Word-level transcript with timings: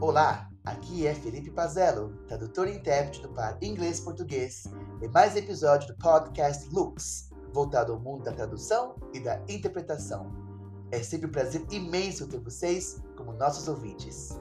Olá, 0.00 0.48
aqui 0.64 1.08
é 1.08 1.12
Felipe 1.12 1.50
Pazello, 1.50 2.12
tradutor 2.28 2.68
e 2.68 2.76
intérprete 2.76 3.20
do 3.20 3.30
par 3.30 3.58
inglês-português, 3.60 4.62
e 5.02 5.08
mais 5.08 5.34
episódio 5.34 5.88
do 5.88 5.98
podcast 5.98 6.72
Lux, 6.72 7.30
voltado 7.52 7.92
ao 7.92 7.98
mundo 7.98 8.22
da 8.22 8.30
tradução 8.30 8.94
e 9.12 9.18
da 9.18 9.40
interpretação. 9.48 10.30
É 10.92 11.02
sempre 11.02 11.26
um 11.26 11.32
prazer 11.32 11.66
imenso 11.72 12.28
ter 12.28 12.38
vocês 12.38 13.02
como 13.16 13.32
nossos 13.32 13.66
ouvintes. 13.66 14.40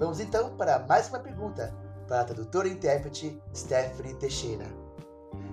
Vamos 0.00 0.18
então 0.18 0.56
para 0.56 0.80
mais 0.80 1.08
uma 1.10 1.20
pergunta 1.20 1.72
para 2.08 2.22
a 2.22 2.24
tradutora 2.24 2.66
e 2.66 2.72
intérprete 2.72 3.40
Stephanie 3.54 4.16
Teixeira. 4.16 4.66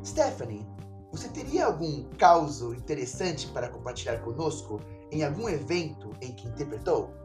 Stephanie, 0.04 0.68
você 1.12 1.30
teria 1.30 1.68
algum 1.68 2.10
caso 2.18 2.74
interessante 2.74 3.46
para 3.50 3.70
compartilhar 3.70 4.18
conosco 4.24 4.80
em 5.12 5.24
algum 5.24 5.48
evento 5.48 6.10
em 6.20 6.34
que 6.34 6.48
interpretou? 6.48 7.23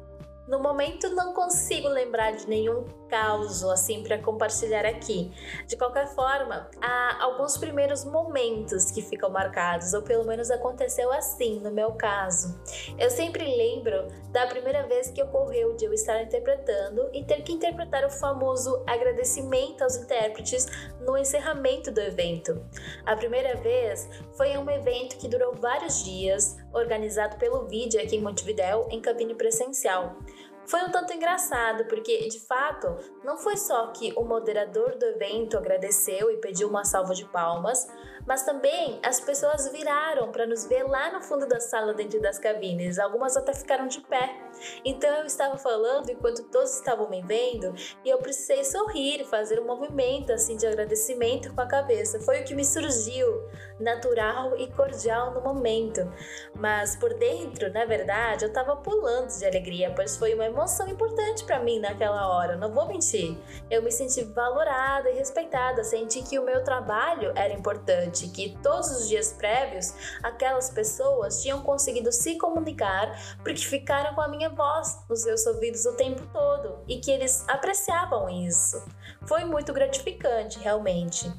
No 0.49 0.59
momento 0.59 1.11
não 1.11 1.35
consigo 1.35 1.89
lembrar 1.89 2.31
de 2.33 2.49
nenhum 2.49 2.87
caso 3.09 3.71
assim 3.71 4.03
para 4.03 4.19
compartilhar 4.19 4.87
aqui. 4.87 5.31
De 5.67 5.77
qualquer 5.77 6.07
forma, 6.15 6.71
há 6.81 7.23
alguns 7.23 7.59
primeiros 7.59 8.03
momentos 8.05 8.91
que 8.91 9.03
ficam 9.03 9.29
marcados, 9.29 9.93
ou 9.93 10.01
pelo 10.03 10.25
menos 10.25 10.51
aconteceu 10.51 11.13
assim 11.13 11.61
no 11.61 11.71
meu 11.71 11.93
caso. 11.93 12.59
Eu 12.99 13.11
sempre 13.11 13.45
lembro 13.45 14.09
da 14.31 14.47
primeira 14.47 14.87
vez 14.87 15.11
que 15.11 15.23
ocorreu 15.23 15.77
de 15.77 15.85
eu 15.85 15.93
estar 15.93 16.23
interpretando 16.23 17.11
e 17.13 17.25
ter 17.25 17.43
que 17.43 17.53
interpretar 17.53 18.07
o 18.07 18.11
famoso 18.11 18.83
agradecimento 18.87 19.83
aos 19.83 19.97
intérpretes 19.97 20.67
no 21.01 21.17
encerramento 21.17 21.91
do 21.91 22.01
evento. 22.01 22.63
A 23.05 23.15
primeira 23.15 23.55
vez 23.57 24.09
foi 24.35 24.49
em 24.49 24.59
um 24.59 24.71
evento 24.71 25.19
que 25.19 25.29
durou 25.29 25.55
vários 25.55 26.03
dias, 26.05 26.57
organizado 26.73 27.37
pelo 27.37 27.67
vídeo 27.67 28.01
aqui 28.01 28.17
em 28.17 28.23
Montevidéu 28.23 28.87
em 28.91 29.01
cabine 29.01 29.35
presencial. 29.35 30.17
Foi 30.69 30.83
um 30.83 30.91
tanto 30.91 31.15
engraçado, 31.15 31.87
porque 31.87 32.29
de 32.29 32.39
fato 32.41 32.95
não 33.25 33.39
foi 33.39 33.57
só 33.57 33.87
que 33.87 34.13
o 34.15 34.23
moderador 34.23 34.97
do 34.97 35.07
evento 35.07 35.57
agradeceu 35.57 36.31
e 36.31 36.37
pediu 36.37 36.69
uma 36.69 36.85
salva 36.85 37.15
de 37.15 37.25
palmas, 37.25 37.89
mas 38.27 38.43
também 38.43 39.01
as 39.03 39.19
pessoas 39.19 39.67
viraram 39.69 40.31
para 40.31 40.47
nos 40.47 40.67
ver 40.67 40.83
lá 40.83 41.11
no 41.11 41.23
fundo 41.23 41.47
da 41.47 41.59
sala 41.59 41.95
dentro 41.95 42.21
das 42.21 42.39
cabines. 42.39 42.99
Algumas 42.99 43.35
até 43.35 43.55
ficaram 43.55 43.87
de 43.87 44.03
pé. 44.03 44.37
Então 44.85 45.09
eu 45.17 45.25
estava 45.25 45.57
falando 45.57 46.11
enquanto 46.11 46.45
todos 46.51 46.75
estavam 46.75 47.09
me 47.09 47.23
vendo 47.23 47.75
e 48.05 48.11
eu 48.11 48.19
precisei 48.19 48.63
sorrir 48.65 49.23
e 49.23 49.25
fazer 49.25 49.59
um 49.59 49.65
movimento 49.65 50.31
assim 50.31 50.59
de 50.59 50.67
agradecimento 50.67 51.55
com 51.55 51.63
a 51.63 51.67
cabeça. 51.67 52.21
Foi 52.21 52.43
o 52.43 52.45
que 52.45 52.55
me 52.55 52.65
surgiu, 52.65 53.49
natural 53.81 54.59
e 54.59 54.71
cordial 54.73 55.33
no 55.33 55.41
momento. 55.41 56.01
Mas 56.55 56.95
por 56.97 57.15
dentro, 57.15 57.73
na 57.73 57.87
verdade, 57.87 58.45
eu 58.45 58.49
estava 58.49 58.77
pulando 58.77 59.29
de 59.39 59.47
alegria, 59.47 59.91
pois 59.97 60.19
foi 60.19 60.35
uma 60.35 60.45
emoção 60.59 60.89
importante 60.89 61.45
para 61.45 61.61
mim 61.61 61.79
naquela 61.79 62.27
hora. 62.29 62.57
Não 62.57 62.73
vou 62.73 62.89
mentir. 62.89 63.39
Eu 63.71 63.81
me 63.81 63.93
senti 63.93 64.25
valorada 64.25 65.09
e 65.09 65.15
respeitada, 65.15 65.85
senti 65.85 66.21
que 66.23 66.39
o 66.39 66.45
meu 66.45 66.65
trabalho 66.65 67.33
era 67.37 67.55
importante 67.55 68.29
que 68.29 68.59
todos 68.61 68.91
os 68.91 69.09
dias 69.09 69.33
prévios 69.33 69.95
aquelas 70.23 70.71
pessoas 70.71 71.41
tinham 71.43 71.63
conseguido 71.63 72.11
se 72.11 72.37
comunicar 72.37 73.37
porque 73.45 73.65
ficaram 73.65 74.15
com 74.15 74.21
a 74.21 74.29
minha 74.29 74.51
voz 74.51 74.99
nos 75.09 75.23
seus 75.23 75.47
ouvidos 75.47 75.87
o 75.87 75.93
tempo 75.93 76.27
todo 76.33 76.81
e 76.89 76.99
que 76.99 77.11
eles 77.11 77.45
apreciavam 77.49 78.29
isso. 78.29 78.83
Foi 79.27 79.45
muito 79.45 79.73
gratificante, 79.73 80.59
realmente. 80.59 81.33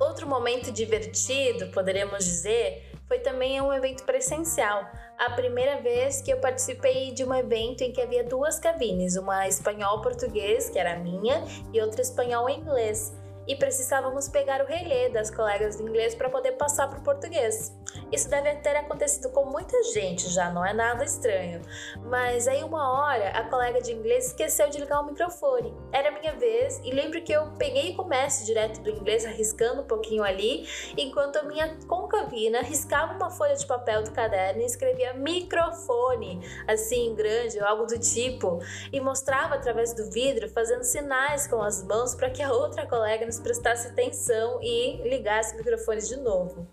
Outro 0.00 0.26
momento 0.26 0.70
divertido, 0.70 1.68
poderíamos 1.72 2.24
dizer, 2.24 2.92
foi 3.06 3.18
também 3.18 3.60
um 3.60 3.72
evento 3.72 4.04
presencial. 4.04 4.84
A 5.18 5.30
primeira 5.30 5.80
vez 5.80 6.20
que 6.20 6.30
eu 6.30 6.38
participei 6.38 7.12
de 7.12 7.24
um 7.24 7.34
evento 7.34 7.82
em 7.82 7.92
que 7.92 8.00
havia 8.00 8.22
duas 8.22 8.58
cabines, 8.60 9.16
uma 9.16 9.48
espanhol-português, 9.48 10.70
que 10.70 10.78
era 10.78 10.98
minha, 10.98 11.42
e 11.72 11.80
outra 11.80 12.02
espanhol-inglês 12.02 13.12
e 13.48 13.56
precisávamos 13.56 14.28
pegar 14.28 14.62
o 14.62 14.66
relé 14.66 15.08
das 15.08 15.30
colegas 15.30 15.78
de 15.78 15.82
inglês 15.82 16.14
para 16.14 16.28
poder 16.28 16.52
passar 16.52 16.86
para 16.86 16.98
o 16.98 17.02
português. 17.02 17.74
Isso 18.12 18.28
deve 18.28 18.54
ter 18.56 18.76
acontecido 18.76 19.30
com 19.30 19.46
muita 19.46 19.82
gente 19.84 20.28
já, 20.28 20.50
não 20.50 20.64
é 20.64 20.74
nada 20.74 21.02
estranho. 21.02 21.62
Mas 22.04 22.46
aí 22.46 22.62
uma 22.62 22.92
hora 22.92 23.30
a 23.30 23.48
colega 23.48 23.80
de 23.80 23.92
inglês 23.92 24.26
esqueceu 24.26 24.68
de 24.68 24.78
ligar 24.78 25.00
o 25.00 25.06
microfone. 25.06 25.74
Era 25.92 26.10
minha 26.10 26.34
vez 26.34 26.78
e 26.84 26.90
lembro 26.90 27.22
que 27.22 27.32
eu 27.32 27.50
peguei 27.58 27.92
o 27.92 27.96
comércio 27.96 28.44
direto 28.44 28.80
do 28.82 28.90
inglês 28.90 29.24
arriscando 29.24 29.80
um 29.80 29.86
pouquinho 29.86 30.22
ali, 30.22 30.68
enquanto 30.96 31.36
a 31.36 31.42
minha 31.42 31.74
concavina 32.18 32.60
riscava 32.62 33.14
uma 33.14 33.30
folha 33.30 33.54
de 33.54 33.64
papel 33.64 34.02
do 34.02 34.10
caderno 34.10 34.60
e 34.60 34.64
escrevia 34.64 35.14
microfone, 35.14 36.40
assim 36.66 37.14
grande 37.14 37.58
ou 37.58 37.64
algo 37.64 37.86
do 37.86 37.98
tipo, 37.98 38.58
e 38.92 39.00
mostrava 39.00 39.54
através 39.54 39.94
do 39.94 40.10
vidro 40.10 40.48
fazendo 40.48 40.82
sinais 40.82 41.46
com 41.46 41.62
as 41.62 41.84
mãos 41.84 42.14
para 42.14 42.30
que 42.30 42.42
a 42.42 42.52
outra 42.52 42.86
colega 42.86 43.24
nos 43.24 43.38
prestasse 43.38 43.88
atenção 43.88 44.58
e 44.60 45.00
ligasse 45.08 45.54
o 45.54 45.58
microfone 45.58 46.00
de 46.00 46.16
novo. 46.16 46.66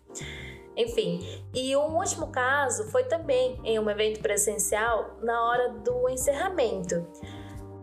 Enfim, 0.75 1.45
e 1.53 1.75
um 1.77 1.95
último 1.95 2.27
caso 2.27 2.85
foi 2.89 3.05
também 3.05 3.59
em 3.63 3.79
um 3.79 3.89
evento 3.89 4.19
presencial 4.19 5.17
na 5.21 5.41
hora 5.47 5.69
do 5.69 6.09
encerramento 6.09 7.07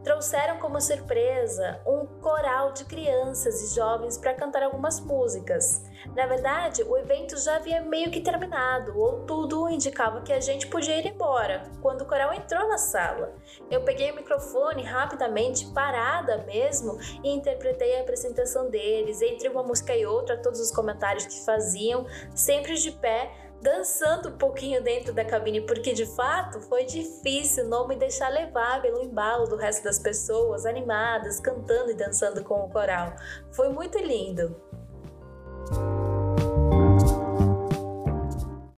trouxeram 0.03 0.59
como 0.59 0.81
surpresa 0.81 1.81
um 1.87 2.07
coral 2.21 2.73
de 2.73 2.85
crianças 2.85 3.63
e 3.63 3.75
jovens 3.75 4.19
para 4.19 4.35
cantar 4.35 4.63
algumas 4.63 5.01
músicas. 5.01 5.83
Na 6.17 6.27
verdade, 6.27 6.83
o 6.83 6.97
evento 6.97 7.37
já 7.39 7.57
havia 7.57 7.81
meio 7.81 8.11
que 8.11 8.21
terminado, 8.21 8.99
ou 8.99 9.21
tudo 9.25 9.69
indicava 9.69 10.23
que 10.23 10.33
a 10.33 10.41
gente 10.41 10.67
podia 10.67 10.99
ir 10.99 11.07
embora, 11.07 11.63
quando 11.81 12.03
o 12.03 12.07
coral 12.07 12.35
entrou 12.35 12.69
na 12.69 12.79
sala. 12.79 13.35
Eu 13.71 13.83
peguei 13.83 14.11
o 14.11 14.17
microfone 14.17 14.83
rapidamente, 14.83 15.73
parada 15.73 16.39
mesmo, 16.39 16.99
e 17.23 17.31
interpretei 17.31 17.99
a 17.99 18.03
apresentação 18.03 18.69
deles, 18.69 19.23
entre 19.23 19.49
uma 19.49 19.63
música 19.63 19.95
e 19.95 20.05
outra, 20.05 20.37
todos 20.37 20.61
os 20.61 20.73
comentários 20.73 21.27
que 21.27 21.45
faziam, 21.45 22.05
sempre 22.35 22.75
de 22.75 22.91
pé, 22.91 23.31
dançando 23.63 24.29
um 24.29 24.37
pouquinho 24.37 24.83
dentro 24.83 25.13
da 25.13 25.25
cabine, 25.25 25.61
porque 25.61 25.95
de 25.95 26.05
fato 26.05 26.61
foi 26.61 26.85
difícil 26.85 27.69
não 27.69 27.87
me 27.87 27.95
deixar 27.95 28.29
levar 28.29 28.83
pelo 28.83 29.01
embalo 29.01 29.47
do 29.47 29.57
resto 29.57 29.85
das 29.85 30.01
pessoas 30.01 30.67
animadas, 30.67 31.39
cantando 31.39 31.93
e 31.93 31.95
dançando 31.95 32.43
com 32.43 32.65
o 32.65 32.69
coral. 32.69 33.15
Foi 33.53 33.69
muito 33.69 33.97
lindo. 33.99 34.61